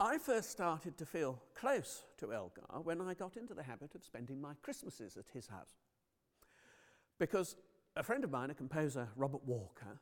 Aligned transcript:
I 0.00 0.18
first 0.18 0.50
started 0.50 0.96
to 0.98 1.06
feel 1.06 1.42
close 1.56 2.04
to 2.18 2.32
Elgar 2.32 2.62
when 2.84 3.00
I 3.00 3.14
got 3.14 3.36
into 3.36 3.52
the 3.52 3.64
habit 3.64 3.96
of 3.96 4.04
spending 4.04 4.40
my 4.40 4.52
Christmases 4.62 5.16
at 5.16 5.24
his 5.32 5.48
house. 5.48 5.80
Because 7.18 7.56
a 7.96 8.04
friend 8.04 8.22
of 8.22 8.30
mine, 8.30 8.50
a 8.50 8.54
composer, 8.54 9.08
Robert 9.16 9.44
Walker, 9.44 9.98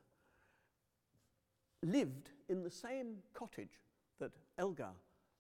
lived 1.83 2.31
in 2.51 2.63
the 2.63 2.71
same 2.71 3.17
cottage 3.33 3.81
that 4.21 4.33
Elgar 4.59 4.93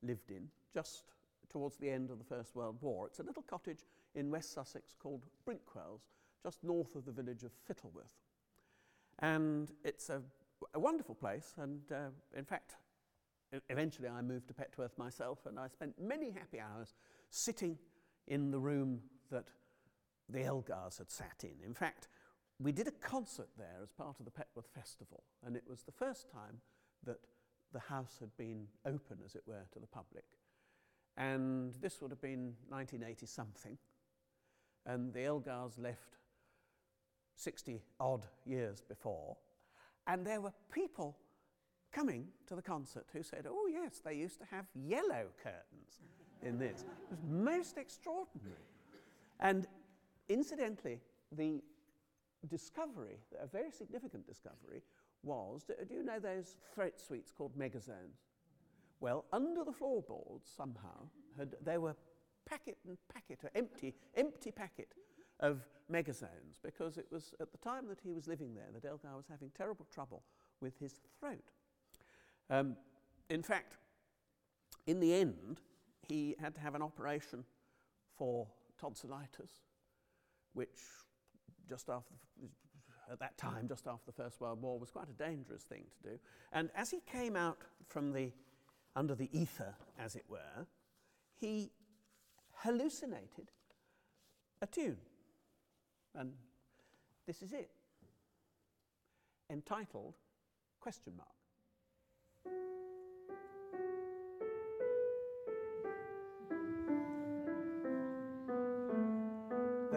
lived 0.02 0.30
in 0.30 0.48
just 0.72 1.12
towards 1.50 1.76
the 1.76 1.90
end 1.90 2.10
of 2.10 2.18
the 2.18 2.24
First 2.24 2.54
World 2.54 2.76
War. 2.80 3.06
It's 3.06 3.20
a 3.20 3.24
little 3.24 3.42
cottage 3.42 3.80
in 4.14 4.30
West 4.30 4.54
Sussex 4.54 4.94
called 4.98 5.26
Brinkwells, 5.46 6.00
just 6.42 6.64
north 6.64 6.94
of 6.96 7.04
the 7.04 7.12
village 7.12 7.42
of 7.42 7.52
Fittleworth. 7.66 8.06
And 9.18 9.70
it's 9.84 10.08
a, 10.08 10.22
a 10.72 10.80
wonderful 10.80 11.14
place, 11.14 11.52
and 11.58 11.80
uh, 11.92 12.08
in 12.34 12.44
fact, 12.44 12.76
eventually 13.68 14.08
I 14.08 14.22
moved 14.22 14.48
to 14.48 14.54
Petworth 14.54 14.96
myself, 14.98 15.46
and 15.46 15.58
I 15.58 15.68
spent 15.68 15.94
many 16.00 16.30
happy 16.30 16.60
hours 16.60 16.94
sitting 17.30 17.78
in 18.26 18.50
the 18.50 18.58
room 18.58 19.00
that 19.30 19.48
the 20.28 20.40
Elgars 20.40 20.98
had 20.98 21.10
sat 21.10 21.44
in. 21.44 21.64
In 21.64 21.74
fact, 21.74 22.08
we 22.58 22.72
did 22.72 22.88
a 22.88 22.92
concert 22.92 23.48
there 23.56 23.78
as 23.82 23.92
part 23.92 24.18
of 24.18 24.24
the 24.24 24.30
Petworth 24.30 24.68
Festival, 24.74 25.22
and 25.44 25.56
it 25.56 25.64
was 25.68 25.82
the 25.82 25.92
first 25.92 26.30
time 26.30 26.60
that 27.04 27.18
the 27.72 27.80
house 27.80 28.16
had 28.20 28.34
been 28.36 28.66
open, 28.84 29.18
as 29.24 29.34
it 29.34 29.42
were, 29.46 29.66
to 29.72 29.78
the 29.78 29.86
public. 29.86 30.24
And 31.16 31.74
this 31.80 32.00
would 32.00 32.10
have 32.10 32.20
been 32.20 32.54
1980 32.68 33.26
something. 33.26 33.78
And 34.84 35.12
the 35.12 35.20
Elgars 35.20 35.78
left 35.78 36.18
60 37.36 37.82
odd 37.98 38.26
years 38.44 38.80
before. 38.80 39.36
And 40.06 40.26
there 40.26 40.40
were 40.40 40.52
people 40.72 41.16
coming 41.96 42.26
to 42.46 42.54
the 42.54 42.62
concert 42.62 43.06
who 43.12 43.22
said, 43.22 43.46
oh, 43.48 43.68
yes, 43.72 44.00
they 44.04 44.14
used 44.14 44.38
to 44.38 44.44
have 44.50 44.66
yellow 44.74 45.24
curtains 45.42 46.02
in 46.42 46.58
this. 46.58 46.82
It 46.82 47.10
was 47.10 47.20
most 47.26 47.78
extraordinary. 47.78 48.68
And 49.40 49.66
incidentally, 50.28 51.00
the 51.32 51.62
discovery, 52.48 53.18
a 53.42 53.46
very 53.46 53.70
significant 53.70 54.26
discovery, 54.26 54.82
was 55.22 55.64
do, 55.64 55.74
you 55.90 56.02
know 56.02 56.18
those 56.18 56.56
throat 56.74 57.00
sweets 57.00 57.32
called 57.32 57.58
Meggezones? 57.58 58.28
Well, 59.00 59.24
under 59.32 59.64
the 59.64 59.72
floorboards 59.72 60.50
somehow, 60.54 61.08
had, 61.38 61.54
there 61.64 61.80
were 61.80 61.96
packet 62.44 62.76
and 62.86 62.98
packet, 63.12 63.40
or 63.42 63.50
empty, 63.54 63.94
empty 64.14 64.50
packet 64.50 64.92
of 65.40 65.66
Meggezones 65.90 66.60
because 66.62 66.98
it 66.98 67.06
was 67.10 67.32
at 67.40 67.52
the 67.52 67.58
time 67.58 67.88
that 67.88 67.98
he 68.02 68.12
was 68.12 68.26
living 68.26 68.54
there 68.54 68.68
that 68.74 68.86
Elgar 68.86 69.16
was 69.16 69.26
having 69.30 69.50
terrible 69.56 69.86
trouble 69.90 70.22
with 70.60 70.78
his 70.78 71.00
throat. 71.18 71.52
Um, 72.50 72.76
in 73.28 73.42
fact, 73.42 73.76
in 74.86 75.00
the 75.00 75.14
end, 75.14 75.60
he 76.08 76.36
had 76.38 76.54
to 76.54 76.60
have 76.60 76.74
an 76.74 76.82
operation 76.82 77.44
for 78.16 78.46
tonsillitis, 78.78 79.50
which 80.54 80.78
just 81.68 81.88
after 81.88 82.14
at 83.10 83.20
that 83.20 83.38
time, 83.38 83.68
just 83.68 83.86
after 83.86 84.06
the 84.06 84.12
First 84.12 84.40
World 84.40 84.60
War, 84.60 84.78
was 84.78 84.90
quite 84.90 85.08
a 85.08 85.12
dangerous 85.12 85.62
thing 85.62 85.84
to 86.02 86.10
do. 86.10 86.18
And 86.52 86.70
as 86.74 86.90
he 86.90 87.00
came 87.00 87.36
out 87.36 87.58
from 87.86 88.12
the 88.12 88.32
under 88.96 89.14
the 89.14 89.28
ether, 89.38 89.74
as 89.98 90.16
it 90.16 90.24
were, 90.28 90.66
he 91.38 91.70
hallucinated 92.62 93.52
a 94.62 94.66
tune. 94.66 94.96
And 96.14 96.32
this 97.26 97.42
is 97.42 97.52
it, 97.52 97.70
entitled 99.50 100.14
Question 100.80 101.12
Mark. 101.16 101.35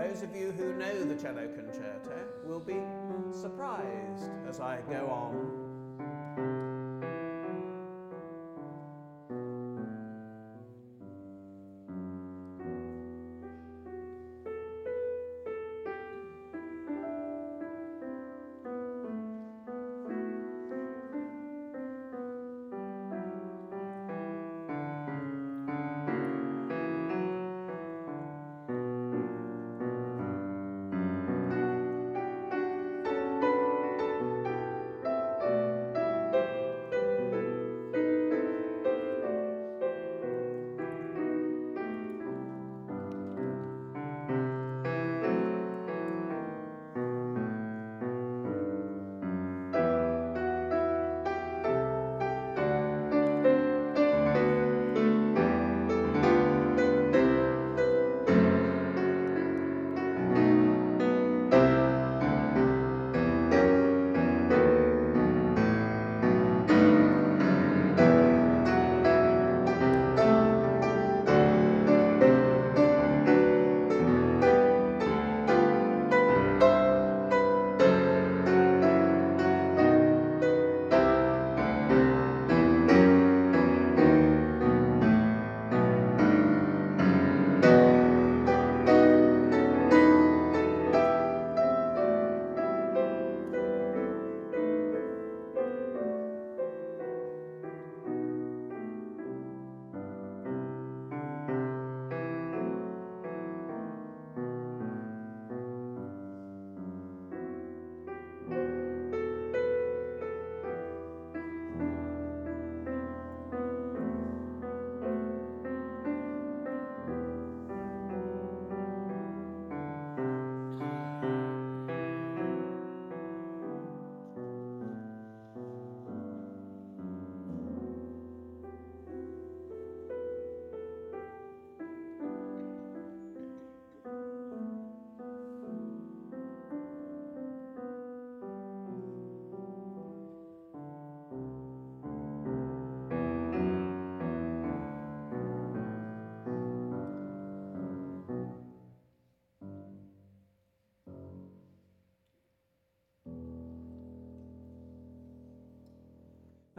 Those 0.10 0.24
of 0.24 0.36
you 0.36 0.52
who 0.52 0.74
know 0.74 1.04
the 1.04 1.14
cello 1.14 1.48
concerto 1.56 2.10
eh, 2.10 2.24
will 2.44 2.60
be 2.60 2.82
surprised 3.32 4.24
as 4.50 4.60
I 4.60 4.80
go 4.90 5.08
on 5.08 5.59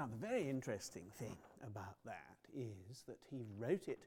Now, 0.00 0.06
the 0.06 0.26
very 0.26 0.48
interesting 0.48 1.04
thing 1.18 1.36
about 1.62 1.96
that 2.06 2.38
is 2.56 3.02
that 3.06 3.18
he 3.30 3.42
wrote 3.58 3.86
it, 3.86 3.98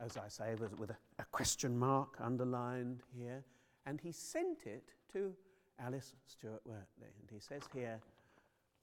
as 0.00 0.16
I 0.16 0.28
say, 0.28 0.54
with, 0.58 0.78
with 0.78 0.88
a, 0.88 0.96
a 1.18 1.24
question 1.32 1.78
mark 1.78 2.16
underlined 2.18 3.02
here, 3.14 3.44
and 3.84 4.00
he 4.00 4.10
sent 4.10 4.60
it 4.64 4.84
to 5.12 5.34
Alice 5.78 6.14
Stuart 6.26 6.62
Wortley. 6.66 7.12
And 7.20 7.28
he 7.30 7.40
says 7.40 7.60
here, 7.74 8.00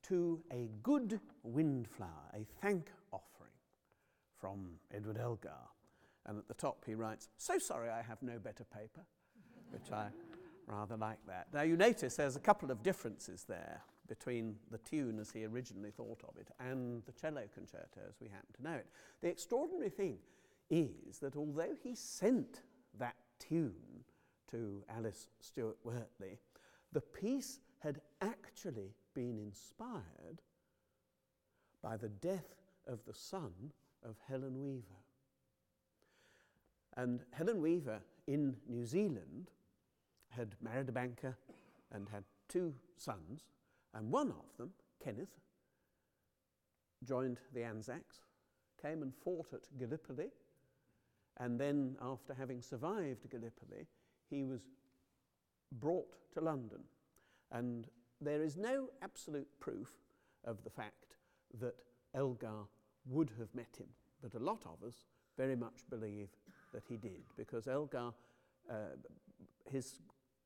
to 0.03 0.39
a 0.51 0.69
good 0.83 1.19
windflower, 1.41 2.29
a 2.35 2.45
thank 2.61 2.91
offering 3.11 3.49
from 4.39 4.73
Edward 4.93 5.17
Elgar. 5.17 5.65
And 6.27 6.37
at 6.37 6.47
the 6.47 6.53
top 6.53 6.83
he 6.85 6.93
writes, 6.93 7.29
So 7.37 7.57
sorry 7.57 7.89
I 7.89 8.03
have 8.03 8.21
no 8.21 8.37
better 8.37 8.65
paper, 8.65 9.01
which 9.71 9.91
I 9.91 10.09
rather 10.67 10.95
like 10.95 11.25
that. 11.25 11.47
Now 11.51 11.63
you 11.63 11.75
notice 11.75 12.17
there's 12.17 12.35
a 12.35 12.39
couple 12.39 12.69
of 12.69 12.83
differences 12.83 13.45
there 13.49 13.81
between 14.09 14.55
the 14.71 14.79
tune 14.79 15.19
as 15.19 15.31
he 15.31 15.45
originally 15.45 15.91
thought 15.91 16.21
of 16.27 16.35
it 16.37 16.49
and 16.59 17.03
the 17.05 17.11
cello 17.13 17.43
concerto 17.53 18.01
as 18.09 18.15
we 18.19 18.27
happen 18.27 18.51
to 18.55 18.63
know 18.63 18.73
it. 18.73 18.87
The 19.21 19.29
extraordinary 19.29 19.89
thing 19.91 20.17
is 20.69 21.19
that 21.19 21.37
although 21.37 21.75
he 21.81 21.95
sent 21.95 22.61
that 22.97 23.15
tune 23.39 24.03
to 24.51 24.83
Alice 24.89 25.27
Stuart 25.39 25.77
Wortley, 25.83 26.39
the 26.91 27.01
piece 27.01 27.59
had 27.79 28.01
actually 28.21 28.93
been 29.13 29.37
inspired 29.37 30.41
by 31.81 31.95
the 31.95 32.09
death 32.09 32.55
of 32.87 32.99
the 33.05 33.13
son 33.13 33.53
of 34.03 34.15
Helen 34.27 34.59
Weaver. 34.59 34.83
And 36.97 37.21
Helen 37.31 37.61
Weaver 37.61 38.01
in 38.27 38.55
New 38.67 38.85
Zealand 38.85 39.51
had 40.29 40.55
married 40.61 40.89
a 40.89 40.91
banker 40.91 41.37
and 41.91 42.07
had 42.09 42.23
two 42.47 42.73
sons, 42.97 43.45
and 43.93 44.11
one 44.11 44.29
of 44.29 44.57
them, 44.57 44.71
Kenneth, 45.03 45.39
joined 47.03 47.39
the 47.53 47.63
Anzacs, 47.63 48.19
came 48.81 49.01
and 49.01 49.13
fought 49.15 49.53
at 49.53 49.61
Gallipoli, 49.77 50.29
and 51.37 51.59
then, 51.59 51.95
after 52.01 52.33
having 52.33 52.61
survived 52.61 53.29
Gallipoli, 53.29 53.87
he 54.29 54.43
was 54.43 54.61
brought 55.71 56.17
to 56.33 56.41
London. 56.41 56.83
And 57.51 57.87
there 58.19 58.43
is 58.43 58.57
no 58.57 58.89
absolute 59.01 59.47
proof 59.59 59.89
of 60.43 60.63
the 60.63 60.69
fact 60.69 61.15
that 61.61 61.75
Elgar 62.13 62.67
would 63.05 63.31
have 63.39 63.53
met 63.55 63.77
him, 63.77 63.87
but 64.21 64.35
a 64.35 64.43
lot 64.43 64.63
of 64.65 64.85
us 64.85 65.05
very 65.37 65.55
much 65.55 65.85
believe 65.89 66.27
that 66.73 66.83
he 66.89 66.97
did, 66.97 67.23
because 67.37 67.67
Elgar, 67.67 68.11
uh, 68.69 68.73
his 69.71 70.01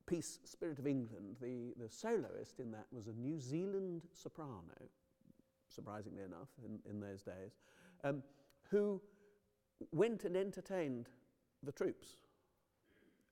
piece 0.06 0.38
Spirit 0.44 0.78
of 0.78 0.86
England, 0.86 1.36
the, 1.40 1.72
the 1.76 1.88
soloist 1.88 2.60
in 2.60 2.70
that 2.72 2.86
was 2.92 3.06
a 3.06 3.12
New 3.12 3.40
Zealand 3.40 4.02
soprano, 4.12 4.74
surprisingly 5.68 6.22
enough, 6.22 6.48
in, 6.64 6.78
in 6.88 7.00
those 7.00 7.22
days, 7.22 7.58
um, 8.02 8.22
who 8.70 9.00
went 9.92 10.24
and 10.24 10.36
entertained 10.36 11.08
the 11.62 11.72
troops. 11.72 12.08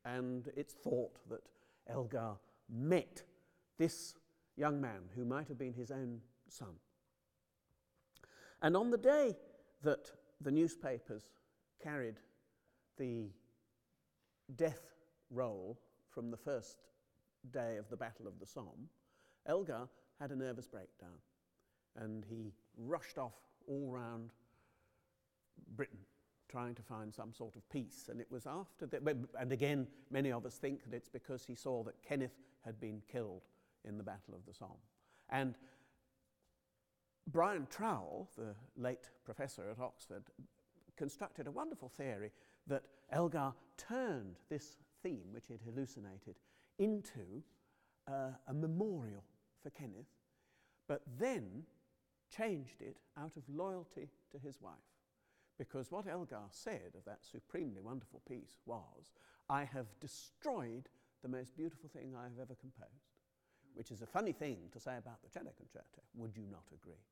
And 0.05 0.51
it's 0.57 0.73
thought 0.73 1.19
that 1.29 1.43
Elgar 1.89 2.37
met 2.69 3.23
this 3.79 4.15
young 4.57 4.81
man 4.81 5.03
who 5.15 5.25
might 5.25 5.49
have 5.49 5.59
been 5.59 5.75
his 5.75 5.91
own 5.91 6.21
son. 6.49 6.75
And 8.63 8.77
on 8.77 8.91
the 8.91 8.99
day 8.99 9.37
that 9.83 10.11
the 10.41 10.51
newspapers 10.51 11.31
carried 11.83 12.17
the 12.97 13.31
death 14.57 14.95
roll 15.31 15.79
from 16.13 16.31
the 16.31 16.37
first 16.37 16.79
day 17.53 17.77
of 17.77 17.89
the 17.89 17.97
Battle 17.97 18.27
of 18.27 18.39
the 18.39 18.47
Somme, 18.47 18.89
Elgar 19.47 19.89
had 20.21 20.31
a 20.31 20.37
nervous 20.37 20.67
breakdown 20.67 21.19
and 21.97 22.25
he 22.29 22.53
rushed 22.77 23.19
off 23.19 23.35
all 23.67 23.91
round 23.91 24.31
Britain 25.75 25.99
trying 26.49 26.75
to 26.75 26.83
find 26.83 27.13
some 27.15 27.33
sort 27.33 27.57
of 27.57 27.69
peace. 27.71 28.09
And 28.11 28.21
it 28.21 28.31
was 28.31 28.47
after 28.47 28.87
that, 28.87 29.03
and 29.41 29.53
again, 29.53 29.87
many 30.11 30.31
of 30.31 30.45
us 30.45 30.57
think 30.57 30.85
that 30.85 30.95
it's 30.95 31.09
because 31.09 31.45
he 31.45 31.55
saw 31.55 31.83
that 31.85 32.03
Kenneth 32.03 32.37
had 32.65 32.79
been 32.79 33.03
killed 33.11 33.43
in 33.85 33.97
the 33.97 34.05
Battle 34.05 34.35
of 34.35 34.45
the 34.47 34.53
Somme. 34.53 34.77
And 35.31 35.55
Brian 37.27 37.67
Trowell, 37.75 38.29
the 38.37 38.55
late 38.77 39.09
professor 39.25 39.71
at 39.71 39.81
Oxford, 39.81 40.25
constructed 40.97 41.47
a 41.47 41.51
wonderful 41.51 41.89
theory 41.89 42.33
that 42.67 42.83
Elgar 43.11 43.55
turned 43.79 44.37
this 44.51 44.77
theme, 45.03 45.33
which 45.33 45.47
he'd 45.49 45.61
hallucinated, 45.65 46.37
into 46.79 47.43
uh, 48.09 48.31
a 48.49 48.55
memorial 48.55 49.25
for 49.63 49.71
Kenneth, 49.71 50.07
but 50.89 51.03
then 51.19 51.65
changed 52.35 52.81
it 52.81 52.97
out 53.19 53.37
of 53.37 53.43
loyalty 53.49 54.09
to 54.31 54.39
his 54.39 54.61
wife. 54.61 54.75
Because 55.59 55.93
what 55.93 56.09
Elgar 56.09 56.49
said 56.51 56.93
of 56.97 57.05
that 57.05 57.25
supremely 57.25 57.81
wonderful 57.81 58.23
piece 58.29 58.59
was, 58.67 59.13
I 59.49 59.65
have 59.65 59.87
destroyed 60.01 60.89
the 61.23 61.29
most 61.29 61.57
beautiful 61.57 61.89
thing 61.89 62.15
I 62.17 62.25
have 62.25 62.41
ever 62.41 62.57
composed. 62.59 63.13
Which 63.75 63.91
is 63.91 64.03
a 64.03 64.07
funny 64.07 64.33
thing 64.33 64.59
to 64.73 64.81
say 64.81 64.97
about 64.97 65.23
the 65.23 65.31
cello 65.31 65.53
concerto. 65.57 66.03
Would 66.15 66.37
you 66.37 66.45
not 66.51 66.65
agree? 66.75 67.05